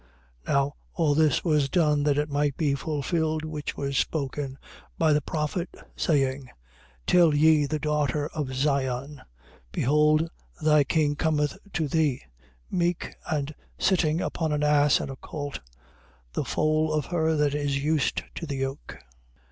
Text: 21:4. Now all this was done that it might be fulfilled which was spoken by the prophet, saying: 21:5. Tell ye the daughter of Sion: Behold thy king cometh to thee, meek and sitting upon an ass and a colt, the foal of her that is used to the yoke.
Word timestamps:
21:4. 0.47 0.53
Now 0.55 0.73
all 0.95 1.13
this 1.13 1.43
was 1.43 1.69
done 1.69 2.01
that 2.05 2.17
it 2.17 2.27
might 2.27 2.57
be 2.57 2.73
fulfilled 2.73 3.45
which 3.45 3.77
was 3.77 3.99
spoken 3.99 4.57
by 4.97 5.13
the 5.13 5.21
prophet, 5.21 5.69
saying: 5.95 6.45
21:5. 6.45 6.49
Tell 7.05 7.35
ye 7.35 7.65
the 7.67 7.77
daughter 7.77 8.25
of 8.33 8.51
Sion: 8.51 9.21
Behold 9.71 10.27
thy 10.59 10.83
king 10.83 11.15
cometh 11.15 11.55
to 11.73 11.87
thee, 11.87 12.23
meek 12.71 13.13
and 13.31 13.53
sitting 13.77 14.21
upon 14.21 14.51
an 14.51 14.63
ass 14.63 14.99
and 14.99 15.11
a 15.11 15.15
colt, 15.17 15.59
the 16.33 16.45
foal 16.45 16.91
of 16.91 17.05
her 17.05 17.35
that 17.35 17.53
is 17.53 17.83
used 17.83 18.23
to 18.33 18.47
the 18.47 18.55
yoke. 18.57 18.97